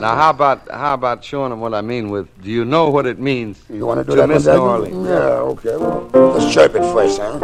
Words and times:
Now, 0.00 0.16
how 0.16 0.30
about 0.30 0.70
how 0.70 0.94
about 0.94 1.24
showing 1.24 1.50
them 1.50 1.60
what 1.60 1.74
I 1.74 1.80
mean 1.80 2.10
with? 2.10 2.26
Do 2.42 2.50
you 2.50 2.64
know 2.64 2.90
what 2.90 3.06
it 3.06 3.18
means 3.18 3.62
You 3.68 3.86
want 3.86 4.00
to 4.00 4.04
do 4.04 4.12
to 4.12 4.22
that 4.22 4.28
miss 4.28 4.46
New? 4.46 4.52
Orleans? 4.52 5.06
Yeah, 5.06 5.52
okay. 5.52 5.76
Well, 5.76 6.08
let's 6.34 6.52
chirp 6.52 6.74
it 6.74 6.82
first, 6.92 7.20
huh? 7.20 7.38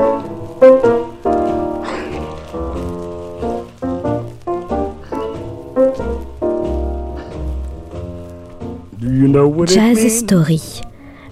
Do 8.99 9.07
you 9.15 9.29
know 9.29 9.47
what 9.49 9.71
it 9.71 9.75
Jazz 9.75 9.97
means? 9.99 10.19
Story. 10.19 10.61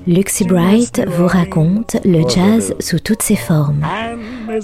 Luxy 0.06 0.44
Bright 0.44 1.00
vous 1.08 1.26
raconte 1.26 1.96
le 2.04 2.22
jazz 2.28 2.74
sous 2.78 3.00
toutes 3.00 3.22
ses 3.22 3.34
formes. 3.34 3.84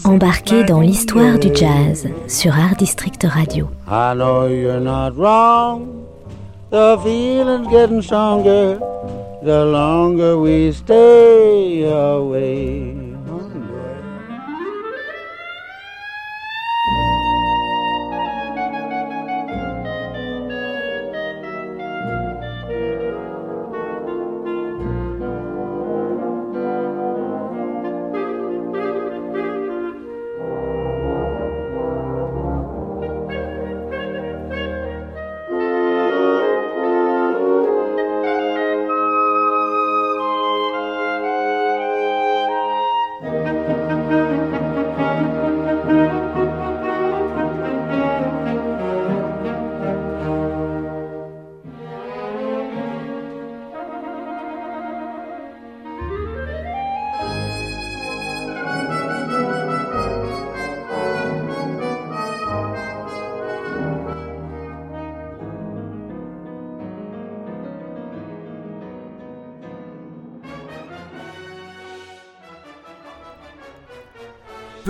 Embarquez 0.04 0.62
dans 0.62 0.80
l'histoire 0.80 1.36
du 1.40 1.52
jazz 1.52 2.06
sur 2.28 2.54
Art 2.56 2.76
District 2.78 3.26
Radio. 3.28 3.68
I 3.88 4.14
know 4.14 4.46
you're 4.46 4.78
not 4.78 5.16
wrong. 5.16 6.02
The 6.72 6.98
feeling's 7.04 7.68
getting 7.68 8.00
stronger 8.00 8.78
the 9.42 9.66
longer 9.66 10.38
we 10.38 10.72
stay 10.72 11.82
away. 11.82 13.01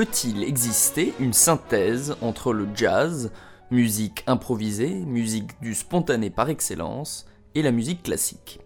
Peut-il 0.02 0.42
exister 0.42 1.14
une 1.20 1.32
synthèse 1.32 2.16
entre 2.22 2.52
le 2.52 2.66
jazz, 2.74 3.30
musique 3.70 4.24
improvisée, 4.26 4.96
musique 4.96 5.52
du 5.60 5.76
spontané 5.76 6.28
par 6.28 6.48
excellence, 6.48 7.24
et 7.54 7.62
la 7.62 7.70
musique 7.70 8.02
classique? 8.02 8.58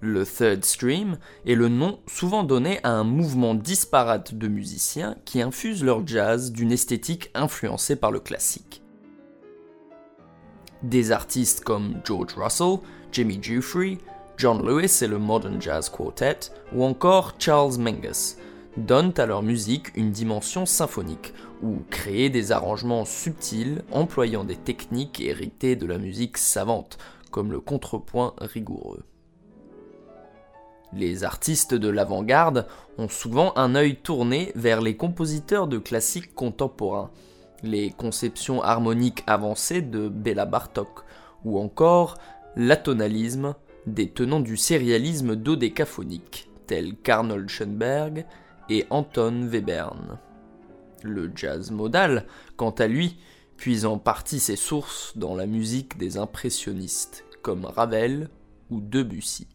Le 0.00 0.26
third 0.26 0.62
stream 0.62 1.16
est 1.46 1.54
le 1.54 1.68
nom 1.68 2.00
souvent 2.06 2.44
donné 2.44 2.80
à 2.82 2.90
un 2.90 3.02
mouvement 3.02 3.54
disparate 3.54 4.34
de 4.34 4.46
musiciens 4.46 5.16
qui 5.24 5.40
infusent 5.40 5.82
leur 5.82 6.06
jazz 6.06 6.52
d'une 6.52 6.70
esthétique 6.72 7.30
influencée 7.32 7.96
par 7.96 8.12
le 8.12 8.20
classique. 8.20 8.82
Des 10.82 11.12
artistes 11.12 11.64
comme 11.64 11.94
George 12.04 12.34
Russell, 12.36 12.80
Jimmy 13.10 13.38
Giuffre, 13.40 13.96
John 14.36 14.62
Lewis 14.62 14.98
et 15.00 15.08
le 15.08 15.18
Modern 15.18 15.62
Jazz 15.62 15.88
Quartet, 15.88 16.52
ou 16.74 16.84
encore 16.84 17.36
Charles 17.38 17.78
Mingus, 17.78 18.36
donnent 18.86 19.14
à 19.16 19.26
leur 19.26 19.42
musique 19.42 19.96
une 19.96 20.10
dimension 20.10 20.66
symphonique, 20.66 21.34
ou 21.62 21.78
créent 21.90 22.30
des 22.30 22.52
arrangements 22.52 23.04
subtils 23.04 23.82
employant 23.92 24.44
des 24.44 24.56
techniques 24.56 25.20
héritées 25.20 25.76
de 25.76 25.86
la 25.86 25.98
musique 25.98 26.38
savante, 26.38 26.98
comme 27.30 27.52
le 27.52 27.60
contrepoint 27.60 28.34
rigoureux. 28.38 29.04
Les 30.94 31.24
artistes 31.24 31.74
de 31.74 31.88
l'avant-garde 31.88 32.66
ont 32.96 33.08
souvent 33.08 33.52
un 33.56 33.74
œil 33.74 33.96
tourné 33.96 34.52
vers 34.54 34.80
les 34.80 34.96
compositeurs 34.96 35.66
de 35.66 35.78
classiques 35.78 36.34
contemporains, 36.34 37.10
les 37.62 37.90
conceptions 37.90 38.62
harmoniques 38.62 39.22
avancées 39.26 39.82
de 39.82 40.08
Béla 40.08 40.46
Bartok, 40.46 41.04
ou 41.44 41.58
encore 41.58 42.16
l'atonalisme 42.56 43.54
des 43.86 44.08
tenants 44.08 44.40
du 44.40 44.56
sérialisme 44.56 45.36
dodécaphonique, 45.36 46.50
tels 46.66 46.96
qu'Arnold 46.96 47.48
Schoenberg 47.48 48.24
et 48.68 48.86
Anton 48.90 49.48
Webern. 49.50 50.18
Le 51.02 51.30
jazz 51.34 51.70
modal, 51.70 52.26
quant 52.56 52.70
à 52.70 52.86
lui, 52.86 53.18
puise 53.56 53.86
en 53.86 53.98
partie 53.98 54.40
ses 54.40 54.56
sources 54.56 55.16
dans 55.16 55.34
la 55.34 55.46
musique 55.46 55.98
des 55.98 56.18
impressionnistes, 56.18 57.24
comme 57.42 57.64
Ravel 57.64 58.30
ou 58.70 58.80
Debussy. 58.80 59.46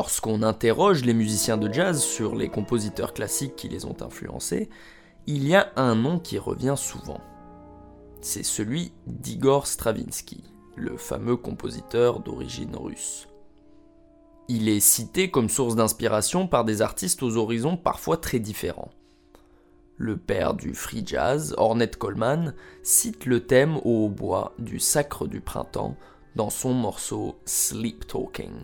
Lorsqu'on 0.00 0.42
interroge 0.42 1.04
les 1.04 1.12
musiciens 1.12 1.58
de 1.58 1.70
jazz 1.70 2.02
sur 2.02 2.34
les 2.34 2.48
compositeurs 2.48 3.12
classiques 3.12 3.54
qui 3.54 3.68
les 3.68 3.84
ont 3.84 4.00
influencés, 4.00 4.70
il 5.26 5.46
y 5.46 5.54
a 5.54 5.70
un 5.76 5.94
nom 5.94 6.18
qui 6.18 6.38
revient 6.38 6.76
souvent. 6.78 7.20
C'est 8.22 8.42
celui 8.42 8.92
d'Igor 9.06 9.66
Stravinsky, 9.66 10.42
le 10.74 10.96
fameux 10.96 11.36
compositeur 11.36 12.20
d'origine 12.20 12.74
russe. 12.76 13.28
Il 14.48 14.70
est 14.70 14.80
cité 14.80 15.30
comme 15.30 15.50
source 15.50 15.76
d'inspiration 15.76 16.46
par 16.46 16.64
des 16.64 16.80
artistes 16.80 17.22
aux 17.22 17.36
horizons 17.36 17.76
parfois 17.76 18.16
très 18.16 18.38
différents. 18.38 18.92
Le 19.98 20.16
père 20.16 20.54
du 20.54 20.72
free 20.72 21.02
jazz, 21.04 21.54
Ornette 21.58 21.98
Coleman, 21.98 22.54
cite 22.82 23.26
le 23.26 23.44
thème 23.46 23.76
au 23.84 24.06
hautbois 24.06 24.54
du 24.58 24.78
Sacre 24.78 25.26
du 25.26 25.42
Printemps 25.42 25.94
dans 26.36 26.48
son 26.48 26.72
morceau 26.72 27.38
Sleep 27.44 28.06
Talking, 28.06 28.62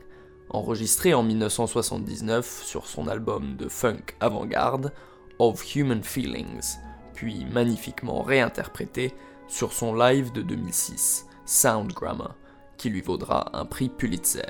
enregistré 0.51 1.15
en 1.15 1.23
1979 1.23 2.63
sur 2.65 2.87
son 2.87 3.09
album 3.09 3.57
de 3.57 3.69
funk 3.69 4.15
avant-garde 4.21 4.93
Of 5.39 5.75
Human 5.75 6.03
Feelings, 6.03 6.79
puis 7.15 7.45
magnifiquement 7.53 8.23
réinterprété 8.23 9.15
sur 9.49 9.73
son 9.73 9.95
live 9.95 10.33
de 10.33 10.43
2006, 10.43 11.27
Sound 11.45 11.93
Grammar, 11.93 12.35
qui 12.77 12.91
lui 12.91 13.01
vaudra 13.01 13.57
un 13.57 13.65
prix 13.65 13.89
Pulitzer. 13.89 14.43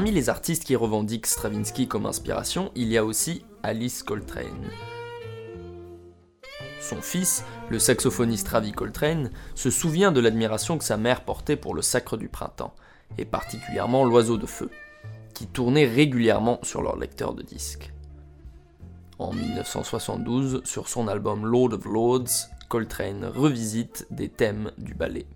Parmi 0.00 0.12
les 0.12 0.30
artistes 0.30 0.64
qui 0.64 0.76
revendiquent 0.76 1.26
Stravinsky 1.26 1.86
comme 1.86 2.06
inspiration, 2.06 2.72
il 2.74 2.88
y 2.88 2.96
a 2.96 3.04
aussi 3.04 3.44
Alice 3.62 4.02
Coltrane. 4.02 4.70
Son 6.80 7.02
fils, 7.02 7.44
le 7.68 7.78
saxophoniste 7.78 8.48
Ravi 8.48 8.72
Coltrane, 8.72 9.30
se 9.54 9.68
souvient 9.68 10.10
de 10.10 10.20
l'admiration 10.20 10.78
que 10.78 10.84
sa 10.84 10.96
mère 10.96 11.22
portait 11.22 11.56
pour 11.56 11.74
le 11.74 11.82
Sacre 11.82 12.16
du 12.16 12.30
Printemps, 12.30 12.74
et 13.18 13.26
particulièrement 13.26 14.06
l'Oiseau 14.06 14.38
de 14.38 14.46
Feu, 14.46 14.70
qui 15.34 15.46
tournait 15.46 15.86
régulièrement 15.86 16.60
sur 16.62 16.80
leur 16.80 16.96
lecteur 16.96 17.34
de 17.34 17.42
disques. 17.42 17.92
En 19.18 19.34
1972, 19.34 20.62
sur 20.64 20.88
son 20.88 21.08
album 21.08 21.44
Lord 21.44 21.74
of 21.74 21.84
Lords, 21.84 22.48
Coltrane 22.70 23.26
revisite 23.26 24.06
des 24.10 24.30
thèmes 24.30 24.72
du 24.78 24.94
ballet. 24.94 25.26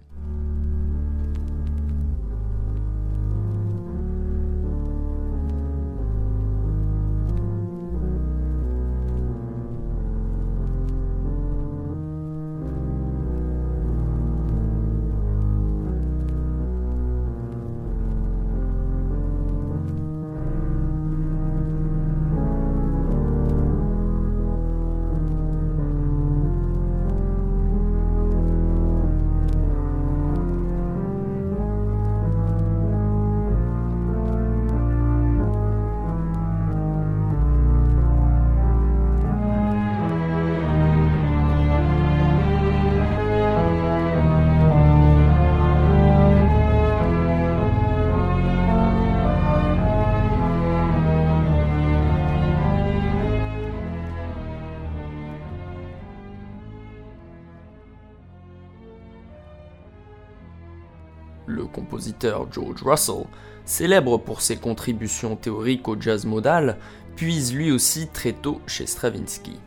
George 62.50 62.82
Russell, 62.82 63.26
célèbre 63.65 64.19
pour 64.19 64.41
ses 64.41 64.56
contributions 64.56 65.37
théoriques 65.37 65.88
au 65.88 66.00
jazz 66.00 66.25
modal, 66.26 66.79
puise 67.17 67.55
lui 67.55 67.71
aussi 67.71 68.09
très 68.09 68.32
tôt 68.32 68.61
chez 68.67 68.87
Stravinsky. 68.87 69.59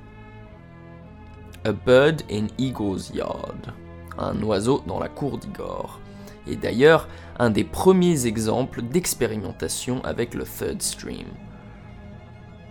A 1.65 1.71
Bird 1.71 2.23
in 2.31 2.47
Igor's 2.57 3.11
Yard, 3.13 3.73
un 4.17 4.41
oiseau 4.43 4.83
dans 4.87 4.99
la 4.99 5.09
cour 5.09 5.37
d'Igor, 5.37 5.99
est 6.47 6.55
d'ailleurs 6.55 7.07
un 7.39 7.49
des 7.49 7.63
premiers 7.63 8.25
exemples 8.25 8.81
d'expérimentation 8.81 10.03
avec 10.03 10.33
le 10.33 10.45
third 10.45 10.81
stream. 10.81 11.27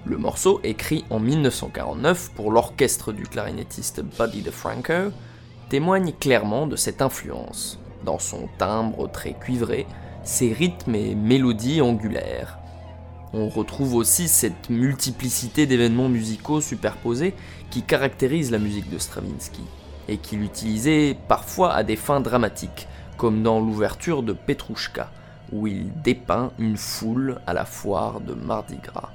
Le 0.05 0.17
morceau, 0.17 0.61
écrit 0.63 1.05
en 1.11 1.19
1949 1.19 2.31
pour 2.35 2.53
l'orchestre 2.53 3.13
du 3.13 3.25
clarinettiste 3.25 4.03
Buddy 4.03 4.43
DeFranco, 4.43 5.13
témoigne 5.69 6.13
clairement 6.13 6.67
de 6.67 6.77
cette 6.77 7.03
influence 7.03 7.81
dans 8.07 8.19
son 8.19 8.49
timbre 8.57 9.11
très 9.11 9.35
cuivré, 9.35 9.87
ses 10.23 10.53
rythmes 10.53 10.95
et 10.95 11.15
mélodies 11.15 11.83
angulaires. 11.83 12.59
On 13.35 13.51
retrouve 13.51 13.95
aussi 13.95 14.29
cette 14.29 14.71
multiplicité 14.71 15.67
d'événements 15.67 16.09
musicaux 16.09 16.63
superposés 16.63 17.35
qui 17.71 17.83
caractérise 17.83 18.51
la 18.51 18.59
musique 18.59 18.89
de 18.89 18.99
Stravinsky, 18.99 19.65
et 20.09 20.17
qu'il 20.17 20.43
utilisait 20.43 21.17
parfois 21.29 21.75
à 21.75 21.83
des 21.83 21.97
fins 21.97 22.21
dramatiques, 22.21 22.89
comme 23.19 23.43
dans 23.43 23.61
l'ouverture 23.61 24.23
de 24.23 24.33
Petrouchka, 24.33 25.11
où 25.53 25.67
il 25.67 25.93
dépeint 26.03 26.53
une 26.59 26.77
foule 26.77 27.41
à 27.47 27.53
la 27.53 27.65
foire 27.65 28.21
de 28.21 28.35
Mardi 28.35 28.77
Gras. 28.77 29.11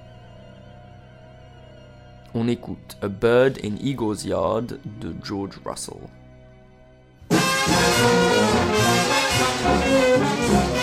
On 2.34 2.48
écoute 2.48 2.98
A 3.02 3.08
Bird 3.08 3.58
in 3.64 3.76
Eagle's 3.82 4.24
Yard 4.24 4.80
de 5.02 5.16
George 5.24 5.60
Russell. 5.66 5.98
Thank 8.74 10.76
you. 10.76 10.81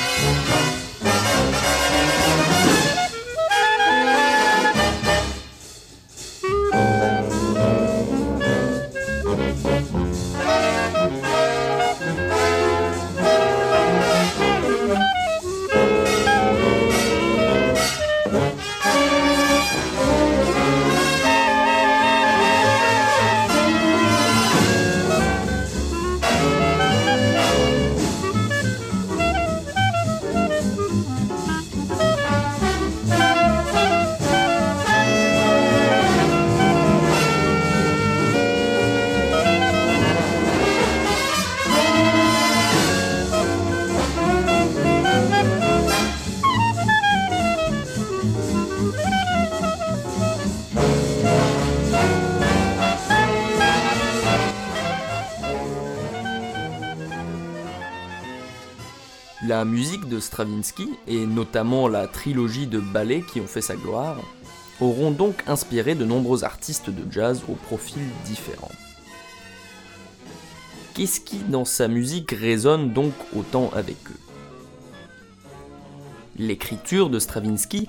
Stravinsky, 60.21 60.89
et 61.07 61.27
notamment 61.27 61.89
la 61.89 62.07
trilogie 62.07 62.67
de 62.67 62.79
ballets 62.79 63.23
qui 63.33 63.41
ont 63.41 63.47
fait 63.47 63.61
sa 63.61 63.77
gloire, 63.77 64.17
auront 64.81 65.11
donc 65.11 65.43
inspiré 65.47 65.95
de 65.95 66.05
nombreux 66.05 66.45
artistes 66.45 66.91
de 66.91 67.11
jazz 67.11 67.43
aux 67.49 67.55
profils 67.55 68.03
différents. 68.25 68.71
Qu'est-ce 70.95 71.21
qui 71.21 71.39
dans 71.39 71.65
sa 71.65 71.89
musique 71.89 72.33
résonne 72.33 72.93
donc 72.93 73.13
autant 73.37 73.71
avec 73.75 73.97
eux? 74.11 74.21
L'écriture 76.37 77.11
de 77.11 77.19
Stravinsky, 77.19 77.87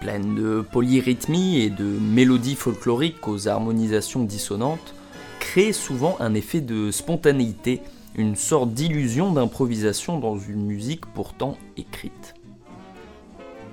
pleine 0.00 0.34
de 0.34 0.60
polyrythmie 0.60 1.60
et 1.60 1.70
de 1.70 1.84
mélodies 1.84 2.56
folkloriques 2.56 3.28
aux 3.28 3.46
harmonisations 3.46 4.24
dissonantes, 4.24 4.94
crée 5.38 5.72
souvent 5.72 6.16
un 6.18 6.34
effet 6.34 6.60
de 6.60 6.90
spontanéité 6.90 7.80
une 8.14 8.36
sorte 8.36 8.74
d'illusion 8.74 9.32
d'improvisation 9.32 10.18
dans 10.18 10.38
une 10.38 10.64
musique 10.64 11.06
pourtant 11.06 11.56
écrite. 11.76 12.34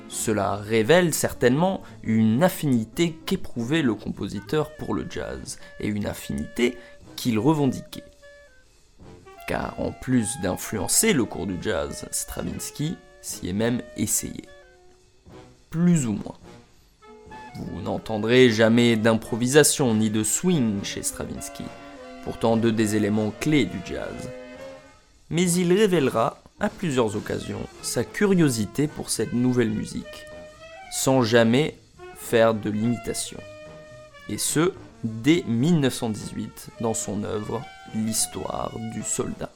Cela 0.08 0.56
révèle 0.56 1.14
certainement 1.14 1.82
une 2.04 2.42
affinité 2.42 3.12
qu'éprouvait 3.26 3.84
le 3.84 3.94
compositeur 3.94 4.76
pour 4.76 4.94
le 4.94 5.06
jazz, 5.10 5.60
et 5.80 5.88
une 5.88 6.08
affinité 6.08 6.78
qu'il 7.16 7.38
revendiquait. 7.38 8.04
Car 9.48 9.80
en 9.80 9.92
plus 9.92 10.40
d'influencer 10.42 11.14
le 11.14 11.26
cours 11.26 11.46
du 11.46 11.58
jazz, 11.62 12.08
Stravinsky 12.12 12.96
s'y 13.22 13.50
est 13.50 13.54
même 13.54 13.82
essayé. 13.98 14.46
Plus 15.70 16.08
ou 16.08 16.14
moins. 16.14 16.38
Vous 17.56 17.82
n'entendrez 17.82 18.50
jamais 18.50 18.96
d'improvisation 18.96 19.94
ni 19.94 20.10
de 20.10 20.24
swing 20.24 20.84
chez 20.84 21.04
Stravinsky, 21.04 21.66
pourtant 22.24 22.58
deux 22.58 22.72
des 22.72 22.96
éléments 22.96 23.34
clés 23.40 23.66
du 23.66 23.80
jazz. 23.86 24.30
Mais 25.30 25.50
il 25.52 25.74
révélera 25.74 26.42
à 26.60 26.70
plusieurs 26.70 27.16
occasions 27.16 27.62
sa 27.82 28.04
curiosité 28.04 28.88
pour 28.88 29.10
cette 29.10 29.34
nouvelle 29.34 29.70
musique, 29.70 30.26
sans 30.92 31.22
jamais 31.22 31.78
faire 32.16 32.54
de 32.54 32.70
l'imitation. 32.70 33.40
Et 34.28 34.38
ce, 34.38 34.74
dès 35.04 35.44
1918, 35.48 36.70
dans 36.82 36.94
son 36.94 37.24
œuvre 37.24 37.62
L'histoire 37.96 38.72
du 38.94 39.02
soldat. 39.02 39.50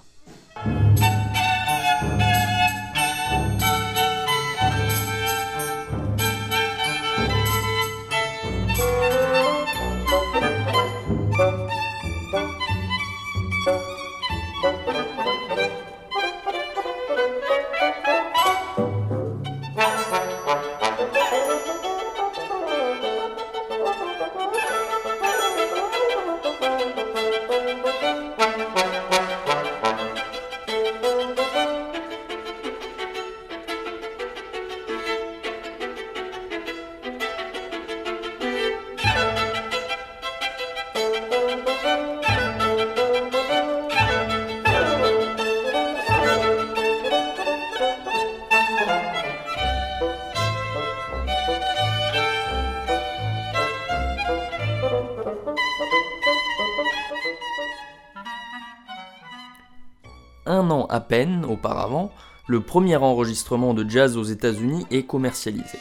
Auparavant, 61.47 62.11
le 62.47 62.59
premier 62.59 62.95
enregistrement 62.95 63.73
de 63.73 63.87
jazz 63.87 64.17
aux 64.17 64.23
États-Unis 64.23 64.85
est 64.89 65.03
commercialisé. 65.03 65.77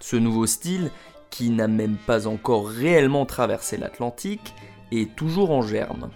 Ce 0.00 0.16
nouveau 0.16 0.46
style, 0.46 0.90
qui 1.30 1.50
n'a 1.50 1.68
même 1.68 1.96
pas 1.96 2.26
encore 2.26 2.68
réellement 2.68 3.26
traversé 3.26 3.76
l'Atlantique, 3.76 4.54
est 4.92 5.14
toujours 5.14 5.50
en 5.50 5.62
germe. 5.62 6.08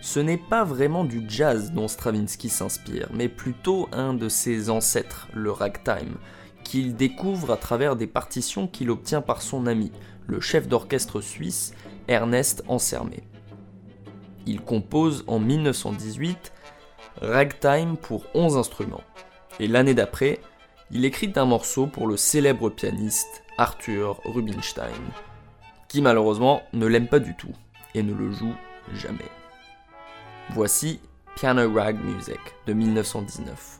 Ce 0.00 0.20
n'est 0.20 0.38
pas 0.38 0.64
vraiment 0.64 1.04
du 1.04 1.24
jazz 1.28 1.72
dont 1.72 1.88
Stravinsky 1.88 2.48
s'inspire, 2.48 3.08
mais 3.12 3.28
plutôt 3.28 3.88
un 3.92 4.14
de 4.14 4.28
ses 4.28 4.70
ancêtres, 4.70 5.28
le 5.34 5.50
ragtime, 5.50 6.16
qu'il 6.64 6.94
découvre 6.94 7.50
à 7.50 7.56
travers 7.56 7.96
des 7.96 8.06
partitions 8.06 8.68
qu'il 8.68 8.90
obtient 8.90 9.22
par 9.22 9.42
son 9.42 9.66
ami, 9.66 9.90
le 10.26 10.40
chef 10.40 10.68
d'orchestre 10.68 11.20
suisse 11.20 11.74
Ernest 12.06 12.62
Ansermé. 12.68 13.24
Il 14.46 14.60
compose 14.60 15.24
en 15.26 15.38
1918 15.38 16.52
Ragtime 17.22 17.96
pour 17.96 18.24
11 18.34 18.56
instruments, 18.56 19.04
et 19.60 19.68
l'année 19.68 19.94
d'après, 19.94 20.40
il 20.90 21.04
écrit 21.04 21.32
un 21.36 21.44
morceau 21.44 21.86
pour 21.86 22.08
le 22.08 22.16
célèbre 22.16 22.68
pianiste 22.68 23.44
Arthur 23.58 24.20
Rubinstein, 24.24 24.90
qui 25.86 26.02
malheureusement 26.02 26.62
ne 26.72 26.84
l'aime 26.84 27.06
pas 27.06 27.20
du 27.20 27.36
tout 27.36 27.52
et 27.94 28.02
ne 28.02 28.12
le 28.12 28.32
joue 28.32 28.56
jamais. 28.92 29.30
Voici 30.50 30.98
Piano 31.36 31.72
Rag 31.72 31.96
Music 32.02 32.40
de 32.66 32.72
1919. 32.72 33.78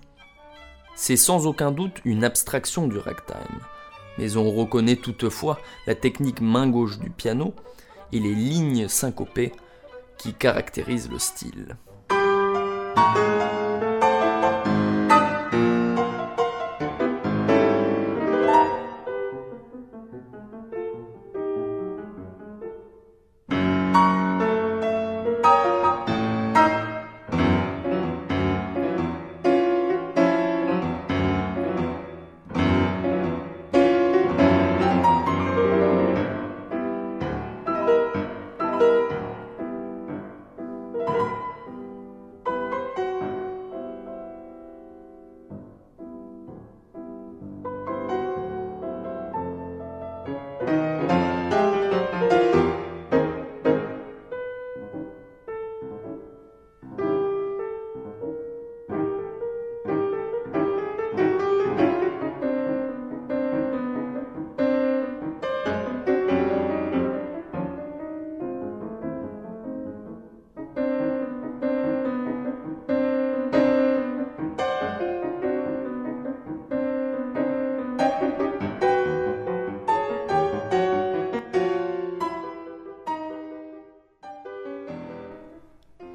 C'est 0.95 1.17
sans 1.17 1.45
aucun 1.49 1.73
doute 1.73 2.01
une 2.05 2.23
abstraction 2.23 2.87
du 2.87 2.99
ragtime, 2.99 3.59
mais 4.19 4.37
on 4.37 4.53
reconnaît 4.53 4.95
toutefois 4.95 5.59
la 5.89 5.97
technique 5.97 6.41
main 6.41 6.69
gauche 6.69 7.01
du 7.01 7.11
piano 7.11 7.57
et 8.13 8.21
les 8.21 8.37
lignes 8.37 8.87
syncopées 8.87 9.51
qui 10.17 10.33
caractérisent 10.33 11.11
le 11.11 11.19
style. 11.19 11.77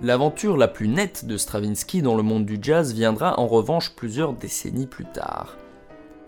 L'aventure 0.08 0.56
la 0.56 0.70
plus 0.70 0.88
nette 0.88 1.26
de 1.26 1.36
Stravinsky 1.36 2.02
dans 2.02 2.16
le 2.16 2.24
monde 2.24 2.46
du 2.46 2.60
jazz 2.62 2.94
viendra 2.94 3.38
en 3.42 3.46
revanche 3.46 3.94
plusieurs 3.94 4.32
décennies 4.32 4.88
plus 4.88 5.04
tard. 5.04 5.58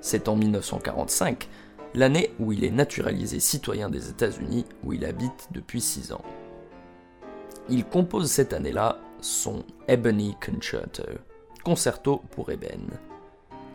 C'est 0.02 0.28
en 0.28 0.36
1945, 0.36 1.48
l'année 1.94 2.34
où 2.42 2.52
il 2.52 2.66
est 2.66 2.72
naturalisé 2.72 3.40
citoyen 3.40 3.90
des 3.90 4.10
États-Unis, 4.10 4.66
où 4.84 4.92
il 4.92 5.06
habite 5.06 5.48
depuis 5.52 5.80
6 5.80 6.12
ans. 6.12 6.26
Il 7.70 7.86
compose 7.86 8.30
cette 8.30 8.52
année-là 8.52 9.00
son 9.22 9.64
Ebony 9.88 10.36
Concerto, 10.46 11.04
concerto 11.64 12.22
pour 12.32 12.52
ébène, 12.52 13.00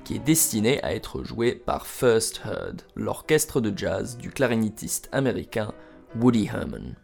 qui 0.04 0.16
est 0.16 0.18
destiné 0.26 0.84
à 0.84 0.94
être 0.94 1.24
joué 1.24 1.54
par 1.54 1.86
First 1.86 2.42
Heard, 2.44 2.82
l'orchestre 2.94 3.62
de 3.62 3.72
jazz 3.74 4.18
du 4.18 4.28
clarinettiste 4.28 5.08
américain 5.12 5.72
Woody 6.20 6.50
Herman. 6.52 6.94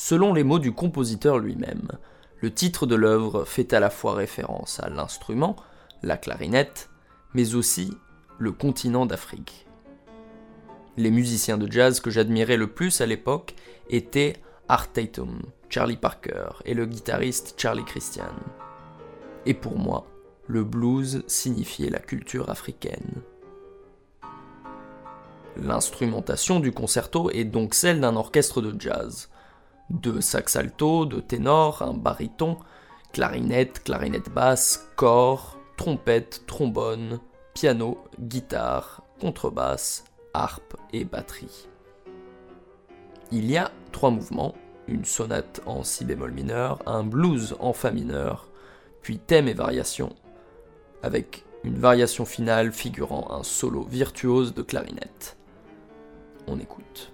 Selon 0.00 0.32
les 0.32 0.44
mots 0.44 0.60
du 0.60 0.70
compositeur 0.70 1.40
lui-même, 1.40 1.88
le 2.40 2.54
titre 2.54 2.86
de 2.86 2.94
l'œuvre 2.94 3.44
fait 3.44 3.72
à 3.72 3.80
la 3.80 3.90
fois 3.90 4.14
référence 4.14 4.78
à 4.78 4.88
l'instrument, 4.88 5.56
la 6.04 6.16
clarinette, 6.16 6.88
mais 7.34 7.56
aussi 7.56 7.92
le 8.38 8.52
continent 8.52 9.06
d'Afrique. 9.06 9.66
Les 10.96 11.10
musiciens 11.10 11.58
de 11.58 11.68
jazz 11.68 11.98
que 11.98 12.10
j'admirais 12.10 12.56
le 12.56 12.68
plus 12.68 13.00
à 13.00 13.06
l'époque 13.06 13.56
étaient 13.90 14.34
Art 14.68 14.92
Tatum, 14.92 15.42
Charlie 15.68 15.96
Parker 15.96 16.50
et 16.64 16.74
le 16.74 16.86
guitariste 16.86 17.56
Charlie 17.56 17.84
Christian. 17.84 18.30
Et 19.46 19.54
pour 19.54 19.80
moi, 19.80 20.06
le 20.46 20.62
blues 20.62 21.24
signifiait 21.26 21.90
la 21.90 21.98
culture 21.98 22.50
africaine. 22.50 23.20
L'instrumentation 25.56 26.60
du 26.60 26.70
concerto 26.70 27.30
est 27.32 27.42
donc 27.42 27.74
celle 27.74 28.00
d'un 28.00 28.14
orchestre 28.14 28.62
de 28.62 28.80
jazz, 28.80 29.28
deux 29.90 30.20
sax 30.20 30.56
alto, 30.56 31.06
deux 31.06 31.22
ténors, 31.22 31.82
un 31.82 31.94
baryton, 31.94 32.58
clarinette, 33.12 33.82
clarinette 33.84 34.30
basse, 34.30 34.88
corps, 34.96 35.56
trompette, 35.76 36.44
trombone, 36.46 37.20
piano, 37.54 37.98
guitare, 38.20 39.02
contrebasse, 39.20 40.04
harpe 40.34 40.76
et 40.92 41.04
batterie. 41.04 41.68
Il 43.30 43.50
y 43.50 43.56
a 43.56 43.70
trois 43.92 44.10
mouvements, 44.10 44.54
une 44.86 45.04
sonate 45.04 45.60
en 45.66 45.82
si 45.84 46.04
bémol 46.04 46.32
mineur, 46.32 46.80
un 46.86 47.04
blues 47.04 47.56
en 47.60 47.72
fa 47.72 47.90
mineur, 47.90 48.48
puis 49.02 49.18
thème 49.18 49.48
et 49.48 49.54
variation, 49.54 50.14
avec 51.02 51.44
une 51.64 51.78
variation 51.78 52.24
finale 52.24 52.72
figurant 52.72 53.30
un 53.30 53.42
solo 53.42 53.82
virtuose 53.82 54.54
de 54.54 54.62
clarinette. 54.62 55.36
On 56.46 56.58
écoute. 56.58 57.10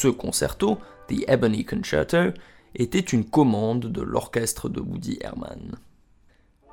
Ce 0.00 0.06
concerto, 0.06 0.78
The 1.08 1.24
Ebony 1.26 1.64
Concerto, 1.64 2.32
était 2.76 3.00
une 3.00 3.24
commande 3.24 3.86
de 3.86 4.00
l'orchestre 4.00 4.68
de 4.68 4.78
Woody 4.78 5.18
Herman. 5.20 5.74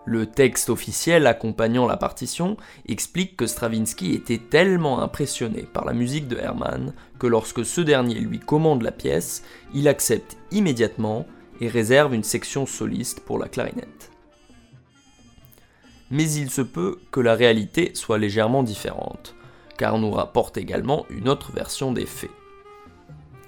Le 0.05 0.27
texte 0.27 0.69
officiel 0.69 1.25
accompagnant 1.25 1.87
la 1.87 1.97
partition 1.97 2.55
explique 2.87 3.35
que 3.35 3.47
Stravinsky 3.47 4.13
était 4.13 4.37
tellement 4.37 5.01
impressionné 5.01 5.63
par 5.63 5.85
la 5.85 5.93
musique 5.93 6.27
de 6.27 6.37
Herman 6.37 6.93
que 7.17 7.25
lorsque 7.25 7.65
ce 7.65 7.81
dernier 7.81 8.19
lui 8.19 8.37
commande 8.37 8.83
la 8.83 8.91
pièce, 8.91 9.41
il 9.73 9.87
accepte 9.87 10.37
immédiatement 10.51 11.25
et 11.61 11.67
réserve 11.67 12.13
une 12.13 12.23
section 12.23 12.67
soliste 12.67 13.21
pour 13.21 13.39
la 13.39 13.47
clarinette. 13.47 14.11
Mais 16.11 16.31
il 16.31 16.51
se 16.51 16.61
peut 16.61 16.99
que 17.09 17.21
la 17.21 17.33
réalité 17.33 17.89
soit 17.95 18.19
légèrement 18.19 18.61
différente, 18.61 19.33
car 19.79 19.97
nous 19.97 20.11
rapporte 20.11 20.57
également 20.57 21.07
une 21.09 21.27
autre 21.27 21.51
version 21.53 21.91
des 21.91 22.05
faits. 22.05 22.29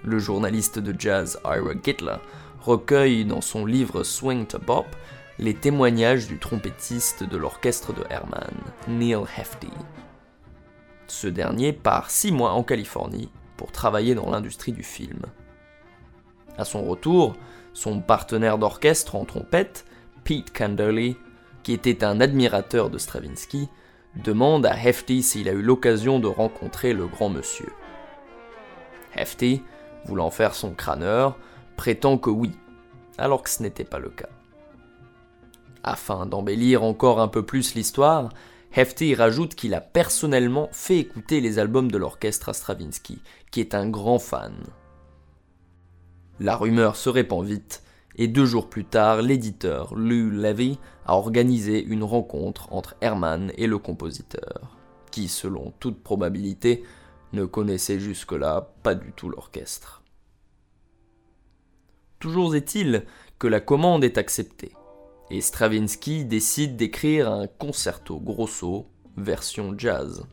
Le 0.03 0.19
journaliste 0.19 0.79
de 0.79 0.93
jazz 0.97 1.39
Ira 1.43 1.73
Gittler 1.83 2.17
recueille 2.61 3.25
dans 3.25 3.41
son 3.41 3.65
livre 3.65 4.03
Swing 4.03 4.45
to 4.45 4.59
Bop 4.59 4.85
les 5.39 5.53
témoignages 5.53 6.27
du 6.27 6.39
trompettiste 6.39 7.23
de 7.23 7.37
l'orchestre 7.37 7.93
de 7.93 8.03
Herman, 8.09 8.53
Neil 8.87 9.23
Hefti. 9.37 9.69
Ce 11.07 11.27
dernier 11.27 11.73
part 11.73 12.09
six 12.09 12.31
mois 12.31 12.51
en 12.51 12.63
Californie 12.63 13.29
pour 13.55 13.71
travailler 13.71 14.15
dans 14.15 14.29
l'industrie 14.29 14.71
du 14.71 14.83
film. 14.83 15.21
À 16.57 16.65
son 16.65 16.83
retour, 16.83 17.35
son 17.73 18.01
partenaire 18.01 18.57
d'orchestre 18.57 19.15
en 19.15 19.25
trompette, 19.25 19.85
Pete 20.23 20.51
Canderley, 20.51 21.15
qui 21.63 21.73
était 21.73 22.03
un 22.03 22.19
admirateur 22.19 22.89
de 22.89 22.97
Stravinsky, 22.97 23.69
demande 24.15 24.65
à 24.65 24.75
Hefty 24.75 25.21
s'il 25.21 25.49
a 25.49 25.53
eu 25.53 25.61
l'occasion 25.61 26.19
de 26.19 26.27
rencontrer 26.27 26.93
le 26.93 27.07
grand 27.07 27.29
monsieur. 27.29 27.71
Voulant 30.07 30.31
faire 30.31 30.55
son 30.55 30.71
crâneur, 30.73 31.37
prétend 31.75 32.17
que 32.17 32.29
oui, 32.29 32.51
alors 33.17 33.43
que 33.43 33.49
ce 33.49 33.61
n'était 33.61 33.83
pas 33.83 33.99
le 33.99 34.09
cas. 34.09 34.29
Afin 35.83 36.25
d'embellir 36.25 36.83
encore 36.83 37.21
un 37.21 37.27
peu 37.27 37.45
plus 37.45 37.75
l'histoire, 37.75 38.29
Hefty 38.73 39.15
rajoute 39.15 39.55
qu'il 39.55 39.73
a 39.73 39.81
personnellement 39.81 40.69
fait 40.71 40.97
écouter 40.97 41.41
les 41.41 41.59
albums 41.59 41.89
de 41.89 41.97
l'orchestre 41.97 42.49
à 42.49 42.53
Stravinsky, 42.53 43.21
qui 43.51 43.59
est 43.59 43.73
un 43.73 43.89
grand 43.89 44.19
fan. 44.19 44.55
La 46.39 46.55
rumeur 46.55 46.95
se 46.95 47.09
répand 47.09 47.43
vite, 47.43 47.83
et 48.15 48.27
deux 48.27 48.45
jours 48.45 48.69
plus 48.69 48.85
tard, 48.85 49.21
l'éditeur 49.21 49.95
Lou 49.95 50.29
Levy 50.29 50.79
a 51.05 51.15
organisé 51.15 51.83
une 51.83 52.03
rencontre 52.03 52.71
entre 52.73 52.95
Herman 53.01 53.51
et 53.57 53.67
le 53.67 53.77
compositeur, 53.77 54.77
qui, 55.11 55.27
selon 55.27 55.73
toute 55.79 56.03
probabilité, 56.03 56.83
ne 57.33 57.45
connaissait 57.45 57.99
jusque-là 57.99 58.73
pas 58.83 58.95
du 58.95 59.11
tout 59.11 59.29
l'orchestre. 59.29 59.96
Toujours 62.19 62.55
est-il 62.55 63.05
que 63.37 63.47
la 63.47 63.59
commande 63.59 64.03
est 64.03 64.17
acceptée, 64.17 64.71
et 65.29 65.41
Stravinsky 65.41 66.25
décide 66.25 66.75
d'écrire 66.75 67.31
un 67.31 67.47
concerto 67.47 68.19
grosso 68.19 68.87
version 69.17 69.75
jazz. 69.77 70.25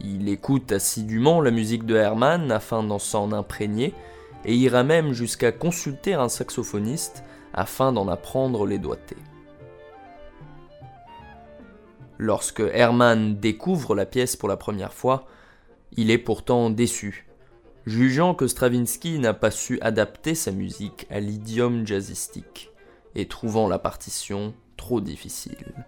Il 0.00 0.28
écoute 0.28 0.72
assidûment 0.72 1.40
la 1.40 1.50
musique 1.50 1.84
de 1.84 1.96
Herman 1.96 2.50
afin 2.52 2.82
d'en 2.82 2.98
s'en 2.98 3.32
imprégner 3.32 3.94
et 4.44 4.54
ira 4.54 4.84
même 4.84 5.12
jusqu'à 5.12 5.52
consulter 5.52 6.14
un 6.14 6.28
saxophoniste 6.28 7.24
afin 7.52 7.92
d'en 7.92 8.08
apprendre 8.08 8.66
les 8.66 8.78
doigtés. 8.78 9.16
Lorsque 12.16 12.60
Herman 12.60 13.36
découvre 13.36 13.94
la 13.94 14.06
pièce 14.06 14.36
pour 14.36 14.48
la 14.48 14.56
première 14.56 14.92
fois, 14.92 15.26
il 15.92 16.10
est 16.10 16.18
pourtant 16.18 16.70
déçu, 16.70 17.27
jugeant 17.88 18.34
que 18.34 18.46
Stravinsky 18.46 19.18
n'a 19.18 19.34
pas 19.34 19.50
su 19.50 19.78
adapter 19.80 20.34
sa 20.34 20.52
musique 20.52 21.06
à 21.10 21.20
l'idiome 21.20 21.86
jazzistique 21.86 22.70
et 23.14 23.26
trouvant 23.26 23.66
la 23.66 23.78
partition 23.78 24.54
trop 24.76 25.00
difficile. 25.00 25.86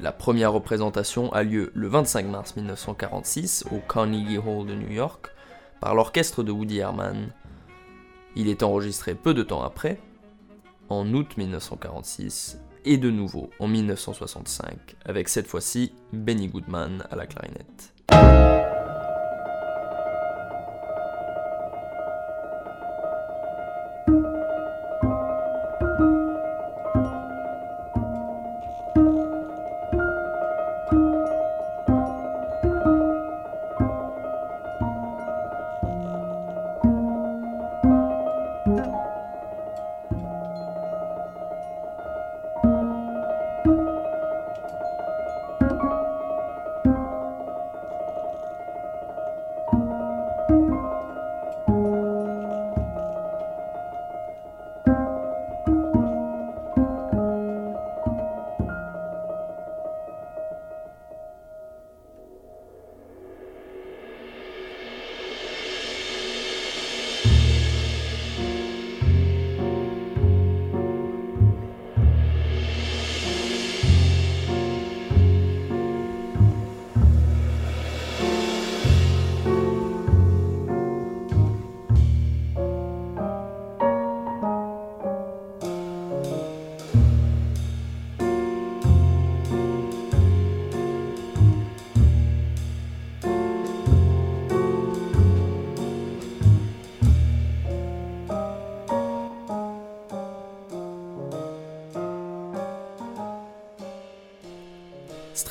La 0.00 0.10
première 0.10 0.52
représentation 0.52 1.32
a 1.32 1.44
lieu 1.44 1.70
le 1.74 1.86
25 1.86 2.26
mars 2.26 2.56
1946 2.56 3.66
au 3.70 3.78
Carnegie 3.78 4.38
Hall 4.38 4.66
de 4.66 4.74
New 4.74 4.90
York 4.90 5.28
par 5.80 5.94
l'orchestre 5.94 6.42
de 6.42 6.50
Woody 6.50 6.78
Herman. 6.78 7.30
Il 8.34 8.48
est 8.48 8.64
enregistré 8.64 9.14
peu 9.14 9.32
de 9.32 9.44
temps 9.44 9.62
après, 9.62 10.00
en 10.88 11.06
août 11.14 11.36
1946, 11.36 12.58
et 12.84 12.96
de 12.96 13.10
nouveau 13.10 13.50
en 13.60 13.68
1965, 13.68 14.96
avec 15.04 15.28
cette 15.28 15.46
fois-ci 15.46 15.92
Benny 16.12 16.48
Goodman 16.48 17.04
à 17.10 17.16
la 17.16 17.26
clarinette. 17.26 18.61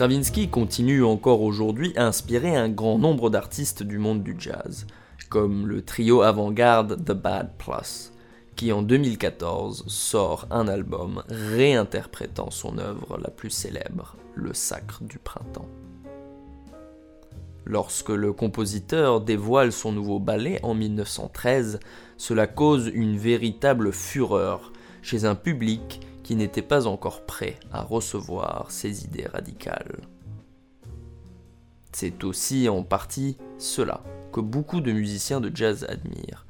Stravinsky 0.01 0.47
continue 0.47 1.03
encore 1.03 1.43
aujourd'hui 1.43 1.93
à 1.95 2.07
inspirer 2.07 2.55
un 2.55 2.69
grand 2.69 2.97
nombre 2.97 3.29
d'artistes 3.29 3.83
du 3.83 3.99
monde 3.99 4.23
du 4.23 4.35
jazz, 4.35 4.87
comme 5.29 5.67
le 5.67 5.83
trio 5.83 6.23
avant-garde 6.23 7.05
The 7.05 7.11
Bad 7.11 7.51
Plus, 7.59 8.11
qui 8.55 8.71
en 8.71 8.81
2014 8.81 9.83
sort 9.85 10.47
un 10.49 10.67
album 10.67 11.21
réinterprétant 11.29 12.49
son 12.49 12.79
œuvre 12.79 13.19
la 13.19 13.29
plus 13.29 13.51
célèbre, 13.51 14.15
Le 14.33 14.55
Sacre 14.55 15.03
du 15.03 15.19
Printemps. 15.19 15.69
Lorsque 17.67 18.09
le 18.09 18.33
compositeur 18.33 19.21
dévoile 19.21 19.71
son 19.71 19.91
nouveau 19.91 20.17
ballet 20.17 20.59
en 20.63 20.73
1913, 20.73 21.79
cela 22.17 22.47
cause 22.47 22.89
une 22.91 23.17
véritable 23.17 23.91
fureur 23.91 24.73
chez 25.03 25.25
un 25.25 25.35
public 25.35 25.99
qui 26.31 26.37
n'était 26.37 26.61
pas 26.61 26.87
encore 26.87 27.25
prêt 27.25 27.59
à 27.73 27.81
recevoir 27.81 28.67
ces 28.69 29.03
idées 29.03 29.27
radicales. 29.27 29.97
C'est 31.91 32.23
aussi 32.23 32.69
en 32.69 32.83
partie 32.83 33.37
cela 33.57 33.99
que 34.31 34.39
beaucoup 34.39 34.79
de 34.79 34.93
musiciens 34.93 35.41
de 35.41 35.53
jazz 35.53 35.85
admirent, 35.89 36.45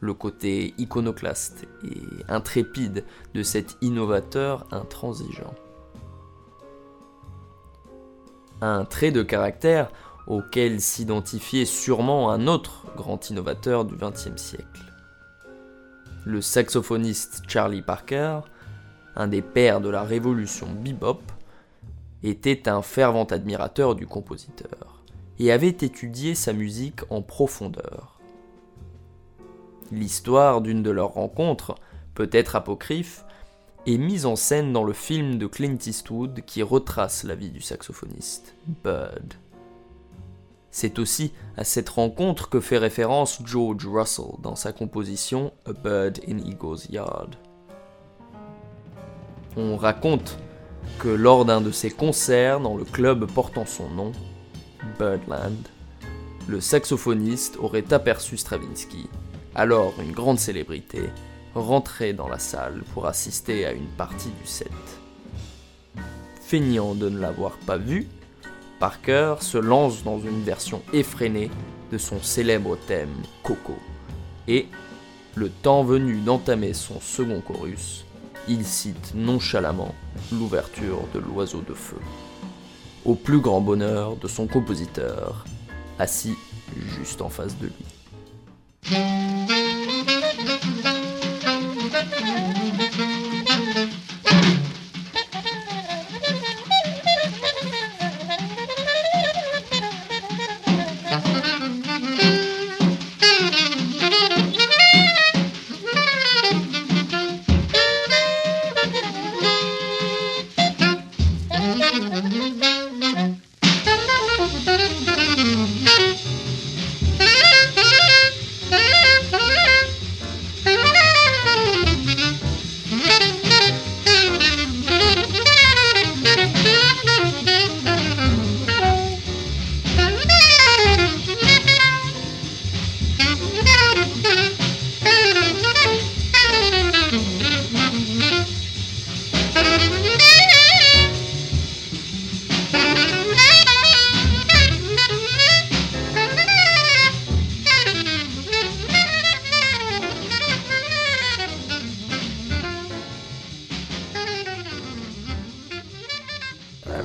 le 0.00 0.14
côté 0.14 0.74
iconoclaste 0.78 1.64
et 1.84 2.00
intrépide 2.28 3.04
de 3.32 3.44
cet 3.44 3.76
innovateur 3.82 4.66
intransigeant. 4.72 5.54
Un 8.60 8.84
trait 8.84 9.12
de 9.12 9.22
caractère 9.22 9.92
auquel 10.26 10.80
s'identifiait 10.80 11.66
sûrement 11.66 12.32
un 12.32 12.48
autre 12.48 12.84
grand 12.96 13.30
innovateur 13.30 13.84
du 13.84 13.94
XXe 13.94 14.42
siècle. 14.42 14.92
Le 16.24 16.40
saxophoniste 16.40 17.44
Charlie 17.46 17.82
Parker 17.82 18.40
un 19.20 19.28
des 19.28 19.42
pères 19.42 19.82
de 19.82 19.90
la 19.90 20.02
révolution 20.02 20.66
bebop, 20.66 21.20
était 22.22 22.70
un 22.70 22.80
fervent 22.80 23.24
admirateur 23.24 23.94
du 23.94 24.06
compositeur 24.06 25.02
et 25.38 25.52
avait 25.52 25.68
étudié 25.68 26.34
sa 26.34 26.54
musique 26.54 27.00
en 27.10 27.20
profondeur. 27.20 28.18
L'histoire 29.92 30.62
d'une 30.62 30.82
de 30.82 30.90
leurs 30.90 31.12
rencontres, 31.12 31.74
peut-être 32.14 32.56
apocryphe, 32.56 33.24
est 33.86 33.98
mise 33.98 34.24
en 34.24 34.36
scène 34.36 34.72
dans 34.72 34.84
le 34.84 34.94
film 34.94 35.36
de 35.36 35.46
Clint 35.46 35.78
Eastwood 35.86 36.40
qui 36.46 36.62
retrace 36.62 37.24
la 37.24 37.34
vie 37.34 37.50
du 37.50 37.60
saxophoniste, 37.60 38.54
Bird. 38.82 39.34
C'est 40.70 40.98
aussi 40.98 41.32
à 41.58 41.64
cette 41.64 41.90
rencontre 41.90 42.48
que 42.48 42.60
fait 42.60 42.78
référence 42.78 43.40
George 43.44 43.86
Russell 43.86 44.36
dans 44.42 44.56
sa 44.56 44.72
composition 44.72 45.52
A 45.66 45.72
Bird 45.74 46.20
in 46.26 46.38
Eagle's 46.38 46.88
Yard. 46.88 47.36
On 49.56 49.76
raconte 49.76 50.38
que 50.98 51.08
lors 51.08 51.44
d'un 51.44 51.60
de 51.60 51.70
ses 51.70 51.90
concerts 51.90 52.60
dans 52.60 52.76
le 52.76 52.84
club 52.84 53.26
portant 53.26 53.66
son 53.66 53.88
nom, 53.88 54.12
Birdland, 54.98 55.68
le 56.46 56.60
saxophoniste 56.60 57.56
aurait 57.58 57.92
aperçu 57.92 58.36
Stravinsky, 58.36 59.08
alors 59.54 59.94
une 60.00 60.12
grande 60.12 60.38
célébrité, 60.38 61.10
rentrer 61.54 62.12
dans 62.12 62.28
la 62.28 62.38
salle 62.38 62.82
pour 62.94 63.06
assister 63.06 63.66
à 63.66 63.72
une 63.72 63.88
partie 63.88 64.30
du 64.40 64.46
set. 64.46 64.70
Feignant 66.40 66.94
de 66.94 67.08
ne 67.08 67.18
l'avoir 67.18 67.56
pas 67.66 67.76
vu, 67.76 68.06
Parker 68.78 69.36
se 69.40 69.58
lance 69.58 70.04
dans 70.04 70.20
une 70.20 70.42
version 70.42 70.82
effrénée 70.92 71.50
de 71.92 71.98
son 71.98 72.22
célèbre 72.22 72.76
thème 72.86 73.14
Coco, 73.42 73.76
et, 74.48 74.66
le 75.34 75.48
temps 75.48 75.84
venu 75.84 76.16
d'entamer 76.20 76.72
son 76.72 77.00
second 77.00 77.40
chorus, 77.40 78.04
il 78.48 78.64
cite 78.64 79.14
nonchalamment 79.14 79.94
l'ouverture 80.32 81.02
de 81.14 81.20
l'oiseau 81.20 81.62
de 81.66 81.74
feu. 81.74 81.98
Au 83.04 83.14
plus 83.14 83.40
grand 83.40 83.60
bonheur 83.60 84.16
de 84.16 84.28
son 84.28 84.46
compositeur, 84.46 85.44
assis 85.98 86.34
juste 86.98 87.22
en 87.22 87.28
face 87.28 87.56
de 87.58 87.66
lui. 87.66 89.59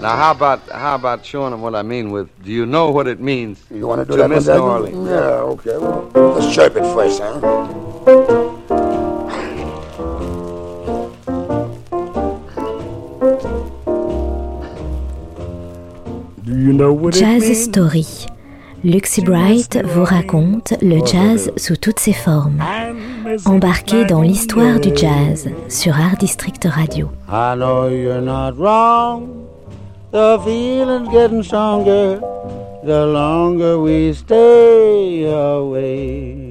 Now, 0.05 0.17
how 0.17 0.31
about 0.33 0.69
how 0.69 0.93
about 0.93 1.25
showing 1.25 1.49
them 1.49 1.61
what 1.63 1.73
I 1.73 1.81
mean 1.81 2.11
with? 2.11 2.29
Do 2.43 2.51
you 2.51 2.67
know 2.67 2.91
what 2.91 3.07
it 3.07 3.19
means 3.19 3.63
You 3.71 3.87
want 3.87 4.01
to 4.01 4.05
do 4.05 4.11
to 4.11 4.17
that 4.17 4.29
miss 4.29 4.45
New? 4.45 4.59
Orleans? 4.59 5.09
Yeah, 5.09 5.53
okay. 5.53 5.77
Well, 5.79 6.11
let's 6.37 6.53
chirp 6.53 6.75
it 6.75 6.83
first, 6.93 7.19
huh? 7.23 7.39
Do 16.43 16.51
you 16.55 16.71
know 16.71 16.93
what 16.93 17.15
it 17.15 17.21
Jazz 17.21 17.41
means? 17.41 17.63
Story. 17.63 18.05
Luxy 18.83 19.23
Bright 19.23 19.83
vous 19.85 20.03
raconte 20.03 20.75
le 20.83 21.03
jazz 21.03 21.51
sous 21.57 21.77
toutes 21.77 21.99
ses 21.99 22.13
formes. 22.13 22.61
Embarqué 23.45 24.05
dans 24.05 24.21
l'histoire 24.21 24.79
du 24.79 24.95
jazz 24.95 25.49
sur 25.67 25.99
Art 25.99 26.17
District 26.19 26.63
Radio. 26.63 27.09
I 27.27 27.55
know 27.55 27.87
you're 27.87 28.21
not 28.21 28.55
wrong. 28.55 29.45
The 30.15 30.39
feeling's 30.45 31.09
getting 31.09 31.43
stronger 31.43 32.21
the 32.85 33.05
longer 33.05 33.77
we 33.77 34.13
stay 34.13 35.25
away. 35.25 36.44